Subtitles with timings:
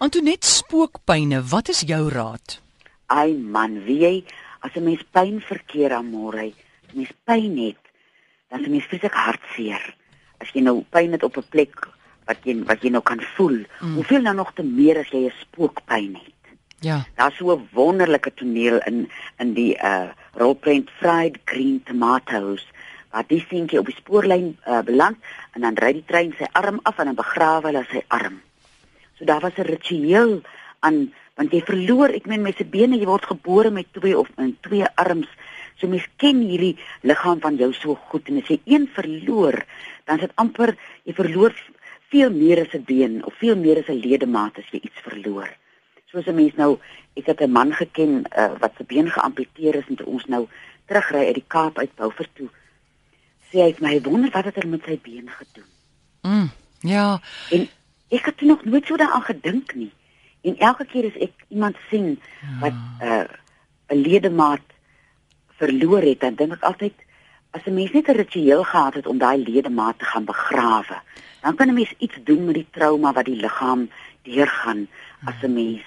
[0.00, 2.54] Antoinette spookpyne, wat is jou raad?
[3.12, 4.12] Ai man, wie jy
[4.64, 6.54] as 'n mens pyn verkeer aan môre,
[6.88, 7.82] as mens pyn het,
[8.48, 9.84] dan is 'n mens vreeslik hartseer.
[10.40, 11.76] As jy nou pyn het op 'n plek
[12.24, 13.94] wat jy wat jy nou kan voel, mm.
[13.94, 16.56] hoeveel nou nog te meer as jy 'n spookpyn het.
[16.80, 17.04] Ja.
[17.16, 22.66] Daar's so 'n wonderlike toneel in in die uh rolprent Fried Green Tomatoes
[23.10, 25.18] waar die seentjie op die spoorlyn uh, beland
[25.52, 28.40] en dan ry die trein sy arm af en dan begrawe hulle sy arm.
[29.20, 30.40] So daar was 'n ritueel
[30.80, 34.56] aan want jy verloor, ek meen mense bene, jy word gebore met twee of in
[34.60, 35.28] twee arms.
[35.76, 39.64] So mens ken hierdie liggaam van jou so goed en as jy een verloor,
[40.04, 41.54] dan is dit amper jy verloor
[42.08, 45.48] veel meer as 'n been of veel meer as 'n ledemaat as jy iets verloor
[46.10, 46.78] soos 'n mens nou
[47.14, 50.48] ek het 'n man geken uh, wat se been geamputeer is en toe ons nou
[50.86, 52.48] terugry uit die Kaap uit Beaufort toe
[53.50, 55.68] sê hy my wonder wat het hy met sy been gedoen.
[56.22, 57.20] Mm, ja.
[57.50, 57.68] En
[58.10, 59.92] ek het nog nooit so daaraan gedink nie.
[60.42, 62.20] En elke keer as ek iemand sien
[62.60, 63.22] wat 'n ja.
[63.22, 63.28] uh,
[63.94, 64.64] 'n ledemaat
[65.58, 66.94] verloor het, dan dink ek altyd
[67.50, 70.96] as 'n mens net 'n ritueel gehad het om daai ledemaat te gaan begrawe,
[71.42, 73.90] dan kan 'n mens iets doen met die trauma wat die liggaam
[74.22, 74.88] deurgaan
[75.24, 75.82] as 'n mens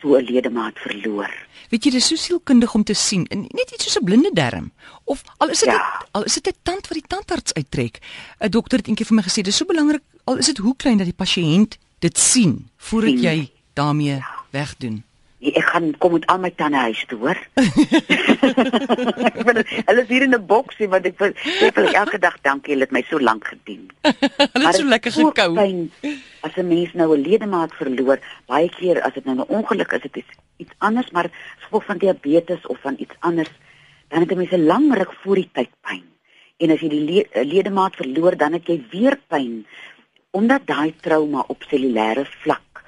[0.00, 1.30] so 'n ledemaat verloor.
[1.70, 4.72] Weet jy, dis so sielkundig om te sien, net iets soos 'n blinde darm
[5.04, 6.06] of al is dit Ja.
[6.10, 7.98] al is dit 'n tand wat die tandarts uittrek.
[8.40, 10.96] 'n Dokter het eendag vir my gesê, dis so belangrik al is dit hoe klein
[10.96, 14.20] dat die pasiënt dit sien voordat jy daarmee
[14.50, 15.02] wegdoen.
[15.42, 17.38] Nee, ek gaan kom met al my tande huis toe, hoor.
[19.26, 21.32] Ek bedoel, hulle is hier in 'n boksie want ek wil
[21.66, 23.88] ek wil elke dag dankie, hulle het my so lank gedien.
[24.54, 25.48] Hulle het so lekker gekou.
[25.58, 25.90] pyn
[26.46, 30.06] As 'n mens nou 'n ledemaat verloor, baie keer as dit nou 'n ongeluk is,
[30.06, 30.30] dit is
[30.62, 31.30] iets anders, maar
[31.66, 33.50] gevolg van diabetes of van iets anders,
[34.08, 36.06] dan het 'n mens 'n lang ruk voor die tyd pyn.
[36.62, 39.66] En as jy die le ledemaat verloor, dan het jy weer pyn
[40.32, 42.84] omdat daai trauma op cellulêre vlak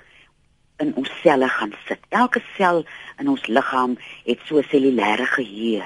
[0.82, 2.00] in ons selle gaan sit.
[2.08, 2.82] Elke sel
[3.20, 5.84] in ons liggaam het so 'n cellulêre geheue.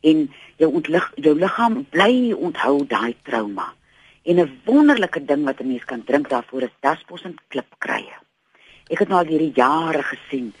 [0.00, 3.74] En jou ontlig jou liggaam bly onthou daai trauma.
[4.22, 8.16] En 'n wonderlike ding wat 'n mens kan drink daarvoor is daspos en klipkruie.
[8.88, 10.54] Ek het nou al hierdie jare gesien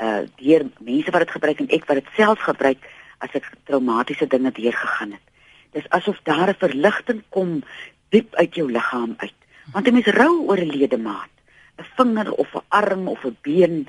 [0.00, 2.78] uh deur mense wat dit gebruik en ek wat dit self gebruik
[3.18, 5.26] as ek traumatiese dinge deurgegaan het.
[5.72, 7.62] Dis asof daar 'n verligting kom
[8.08, 9.43] diep uit jou liggaam uit.
[9.72, 11.32] Want 'n mens rou oor 'n ledemaat,
[11.78, 13.88] 'n vinger of 'n arm of 'n been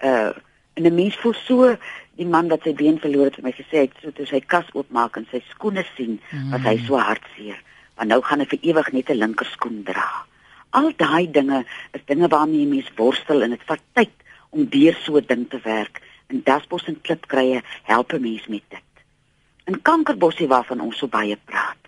[0.00, 0.32] uh
[0.74, 1.76] en 'n mens voel so
[2.16, 4.68] die man wat sy been verloor het vir my gesê het so toe sy kas
[4.72, 7.60] oopmaak en sy skoene sien was hy so hartseer
[7.96, 10.24] want nou gaan hy vir ewig net 'n linker skoen dra.
[10.70, 14.16] Al daai dinge is dinge waarmee 'n mens worstel en dit vat tyd
[14.50, 16.00] om deur so 'n ding te werk.
[16.26, 18.92] En daspos en klipkrye help 'n mens met dit.
[19.66, 21.82] In kankerbossie waarvan ons so baie praat.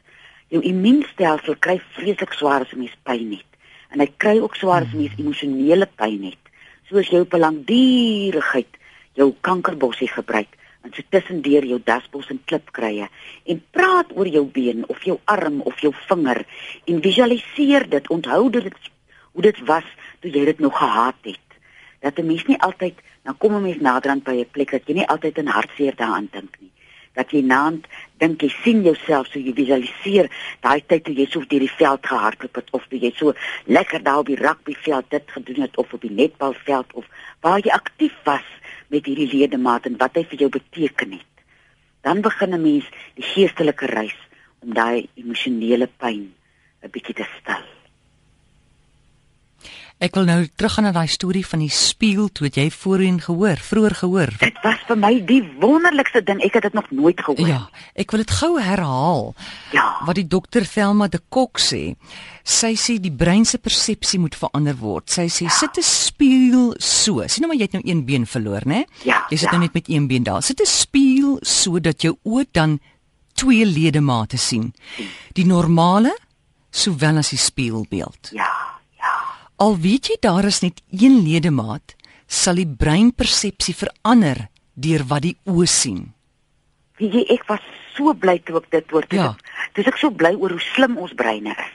[0.55, 3.51] Jou immuunstelsel kry vreeslik swaar as 'n mens pyn het.
[3.91, 6.43] En hy kry ook swaar as 'n mens emosionele pyn het.
[6.89, 8.73] Soos jou op 'n langdurigheid
[9.15, 10.51] jou kankerbossie gebruik
[10.85, 13.09] en so tussendeur jou daspos en klipkrye
[13.53, 16.43] en praat oor jou been of jou arm of jou vinger
[16.91, 18.91] en visualiseer dit onthou dit
[19.33, 19.89] hoe dit was
[20.21, 21.59] toe jy dit nog gehaat het
[22.05, 24.95] dat 'n mens nie altyd dan kom 'n mens naderhand by 'n plek dat jy
[24.95, 26.73] nie altyd in hartseer daaraan dink nie
[27.15, 27.87] dat jy naand
[28.19, 30.31] dink jy sien jouself so jy visualiseer
[30.61, 33.35] daai tyd toe jy so deur die veld gehardloop het of toe jy so
[33.67, 37.07] lekker daar op die rugbyveld dit gedoen het of op die netbalveld of
[37.41, 38.47] waar jy aktief was
[38.95, 41.33] met hierdie ledemaat en wat hy vir jou beteken het.
[42.07, 44.19] Dan begin 'n mens die geestelike reis
[44.63, 46.35] om daai emosionele pyn
[46.83, 47.74] 'n bietjie te stil.
[50.05, 53.57] Ek wil nou teruggaan na daai storie van die spieël toe het jy voorheen gehoor,
[53.57, 54.33] vroeër gehoor.
[54.43, 56.43] Dit was vir my die wonderlikste ding.
[56.45, 57.49] Ek het dit nog nooit gehoor.
[57.49, 57.61] Ja,
[57.97, 59.31] ek wil dit gou herhaal.
[59.73, 59.87] Ja.
[60.05, 61.95] Wat die dokter Thelma de Kok sê.
[62.45, 65.09] Sy sê die brein se persepsie moet verander word.
[65.09, 65.55] Sy sê ja.
[65.57, 67.25] sit 'n spieël so.
[67.27, 68.85] Sien nou maar jy het nou een been verloor, né?
[69.05, 69.57] Ja, Jy sit ja.
[69.57, 70.43] nou net met een been daar.
[70.43, 72.81] Sit 'n spieël sodat jou oë dan
[73.33, 74.75] twee ledemate sien.
[75.33, 76.13] Die normale
[76.71, 78.29] sowel as die spieelbeeld.
[78.33, 78.64] Ja, ja.
[79.65, 81.95] Al weet jy daar is net een ledemaat,
[82.27, 84.43] sal die breinpersepsie verander
[84.87, 86.03] deur wat die oë sien.
[86.99, 87.63] Weet jy, ek was
[87.95, 89.07] so bly toe ek dit hoor.
[89.15, 89.31] Ja.
[89.75, 91.73] Toe ek so bly oor hoe slim ons breine is.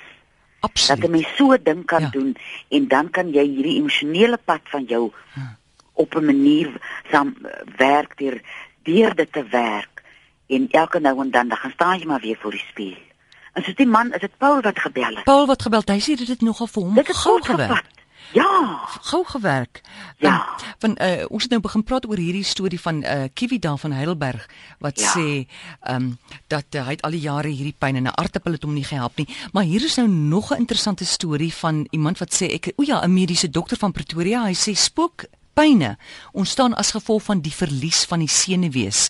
[0.60, 1.10] Dat 'n Absoluut.
[1.12, 2.06] mens so 'n ding kan Ja.
[2.06, 2.12] ja.
[2.19, 2.36] doen
[2.69, 5.12] en dan kan jy hierdie emosionele pad van jou
[5.94, 6.69] op 'n manier
[7.12, 7.36] saam
[7.78, 8.42] werk deur
[8.84, 10.04] deur dit te werk
[10.48, 13.09] en elke nou en dan dan gaan staan jy maar weer voor die spieël.
[13.60, 15.24] En so die man, is dit Paul wat gebel het.
[15.28, 17.88] Paul wat gebel, het, hy sê dit het nogal vir hom Dit gou gewerk.
[18.32, 18.52] Ja.
[19.10, 19.82] Gou gewerk.
[20.22, 20.36] Ja.
[20.80, 23.92] Van uh, ons het nou begin praat oor hierdie storie van uh, Kiwi daar van
[23.92, 24.46] Heidelberg
[24.80, 25.12] wat Ja.
[25.12, 25.26] sê
[25.82, 26.18] ehm um,
[26.48, 28.84] dat uh, hy het al die jare hierdie pyn en 'n aartappel het hom nie
[28.84, 29.28] gehelp nie.
[29.52, 33.04] Maar hier is nou nog 'n interessante storie van iemand wat sê ek o ja,
[33.04, 35.26] 'n mediese dokter van Pretoria, hy sê spook
[35.60, 35.98] Pyne
[36.32, 39.10] ontstaan as gevolg van die verlies van die senuwees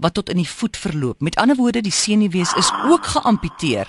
[0.00, 1.20] wat tot in die voet verloop.
[1.20, 3.88] Met ander woorde, die senuwees is ook geamputeer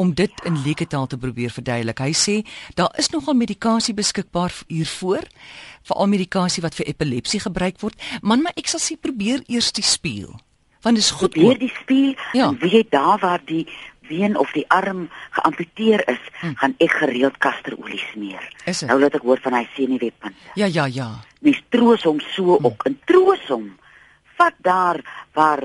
[0.00, 1.98] om dit in leeketaal te probeer verduidelik.
[2.00, 2.36] Hy sê
[2.78, 5.26] daar is nogal medikasie beskikbaar hiervoor,
[5.84, 9.84] veral medikasie wat vir epilepsie gebruik word, man maar ek sal sê probeer eers die
[9.84, 10.38] spieël.
[10.80, 11.60] Want dit is goed Probeer ook.
[11.60, 12.48] die spier Ja.
[12.48, 13.66] en jy daar waar die
[14.10, 15.06] been of die arm
[15.38, 16.54] geamputeer is, Hm.
[16.60, 18.44] gaan ek gereeld kasterolie smeer.
[18.88, 20.54] Nou laat ek hoor van hy senuweepunte.
[20.58, 21.10] Ja, ja, ja.
[21.40, 22.64] Mens troos hom so Hm.
[22.72, 23.70] op en troos hom.
[24.40, 25.00] Vat daar
[25.34, 25.62] waar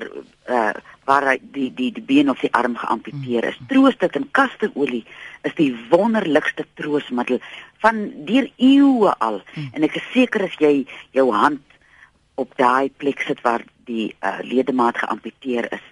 [0.50, 0.74] uh
[1.06, 3.57] waar hy die die die been of die arm geamputeer is.
[3.59, 3.65] Hm.
[3.69, 5.03] Troos dit in kasterolie
[5.45, 7.38] is die wonderlikste troosmiddel
[7.83, 9.38] van deur eeue al.
[9.53, 9.68] Hm.
[9.77, 11.62] En ek is seker as jy jou hand
[12.41, 15.86] op daai plek sit waar die uh, ledemaat geamputeer is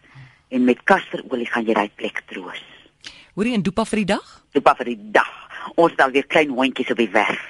[0.54, 2.62] en met kasterolie gaan jy daai plek troos.
[3.34, 4.28] Hoorie en dopa vir die dag?
[4.54, 5.32] Sopa vir die dag.
[5.76, 7.42] Ons het al weer klein hondjies op die werf.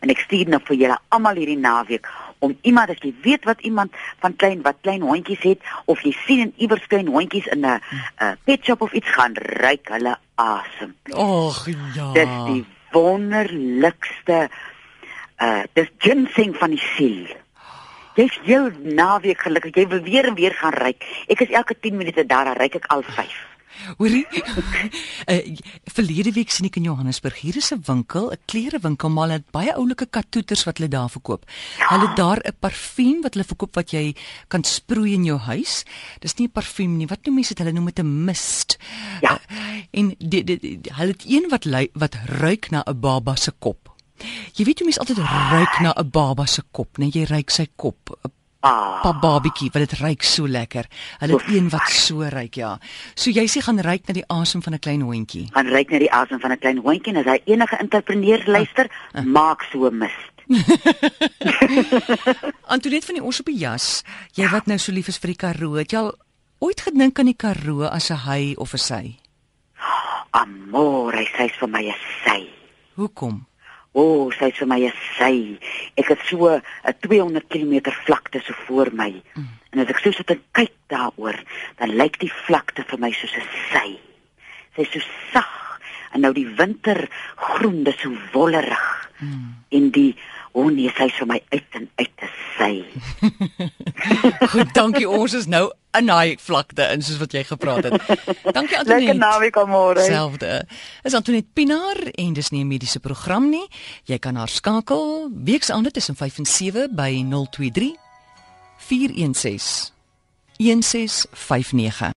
[0.00, 2.08] En ek stuur nou vir julle almal hierdie naweek
[2.44, 6.12] om iemand as jy weet wat iemand van klein wat klein hondjies het of jy
[6.24, 10.16] sien in iewers klein hondjies in 'n uh, pet shop of iets gaan ruik hulle
[10.36, 10.94] asem.
[11.12, 11.64] Ag
[11.94, 12.12] ja.
[12.12, 14.48] Dis die wonderlikste
[15.40, 17.26] uh dis ginseng van die siel.
[18.16, 19.74] Jy's heel naweek gelukkig.
[19.76, 21.04] Jy wil weer en weer gaan ruik.
[21.28, 23.36] Ek is elke 10 minute daar, dan ruik ek al 5.
[23.98, 24.24] Hoorie?
[24.32, 25.56] uh,
[25.96, 29.50] verlede week sien ek in Johannesburg, hier is 'n winkel, 'n klerewinkel, maar hulle het
[29.52, 31.44] baie oulike katoeters wat hulle daar verkoop.
[31.90, 34.16] Hulle het daar 'n parfuum wat hulle verkoop wat jy
[34.48, 35.84] kan sproei in jou huis.
[36.20, 37.06] Dis nie 'n parfuum nie.
[37.06, 37.58] Wat noem mense dit?
[37.58, 38.78] Hulle noem dit 'n mist.
[39.20, 39.38] Ja.
[39.50, 43.36] Uh, en die, die, die, hulle het een wat lui, wat ruik na 'n baba
[43.36, 43.95] se kop.
[44.56, 47.66] Jy weet hoe mense altyd ruik na 'n baba se kop, nee, jy ruik sy
[47.76, 48.10] kop.
[48.66, 50.86] Ah, pa babietjie wat dit ruik so lekker.
[51.20, 52.78] Hulle het een wat so ruik, ja.
[53.14, 55.48] So jy sê gaan ruik na die asem van 'n klein hondjie.
[55.52, 58.90] gaan ruik na die asem van 'n klein hondjie en as hy enige entrepreneur luister,
[59.24, 60.34] maak so mist.
[62.74, 64.02] Antoinette van die ons op die jas,
[64.34, 66.14] jy wat nou so lief is vir die Karoo, het jy al
[66.58, 69.18] ooit gedink aan die Karoo as 'n hy of 'n sy?
[70.30, 72.48] Amor, hy sê vir my 'n sy.
[72.96, 73.46] Hoekom?
[73.96, 74.80] O, oh, sy sê vir my
[75.16, 75.36] sy.
[75.96, 79.12] Ek het so 'n 200 km vlakte so voor my.
[79.34, 79.48] Mm.
[79.72, 81.38] En as ek so sit en kyk daaroor,
[81.78, 83.98] dan lyk die vlakte vir my soos 'n sy.
[84.76, 85.00] Sy's so
[85.32, 85.65] sag
[86.12, 89.08] en nou die wintergroen, dis so wollerig.
[89.18, 89.54] Mm.
[89.68, 90.16] En die
[90.56, 92.84] o oh nee, sy vir my uit en uit 'n sy.
[94.52, 95.08] Goed, dankie.
[95.08, 95.68] Ons is nou
[95.98, 97.96] in daai vlakte in soos wat jy gepraat het.
[98.56, 98.94] Dankie Antoinette.
[98.94, 100.00] Lekker naweek almore.
[100.00, 100.64] Selfde.
[101.04, 103.68] Is Antoinette Pinaar en dis nie 'n mediese program nie.
[104.04, 107.92] Jy kan haar skakel weksaande tussen 5 en 7 by 023
[108.76, 109.92] 416
[110.56, 112.14] 1659.